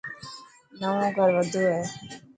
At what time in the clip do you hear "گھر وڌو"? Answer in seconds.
1.15-1.63